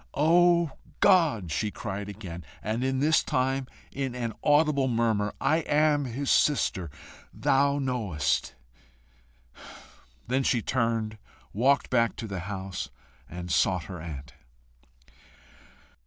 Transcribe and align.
"O 0.15 0.71
God," 0.99 1.51
she 1.51 1.69
cried 1.69 2.09
again, 2.09 2.43
and 2.63 2.81
this 2.81 3.21
time 3.21 3.67
in 3.91 4.15
an 4.15 4.33
audible 4.43 4.87
murmur, 4.87 5.31
"I 5.39 5.57
am 5.59 6.05
his 6.05 6.31
sister, 6.31 6.89
thou 7.31 7.77
knowest!" 7.77 8.55
Then 10.25 10.41
she 10.41 10.63
turned, 10.63 11.19
walked 11.53 11.91
back 11.91 12.15
to 12.15 12.25
the 12.25 12.39
house, 12.49 12.89
and 13.29 13.51
sought 13.51 13.83
her 13.83 14.01
aunt. 14.01 14.33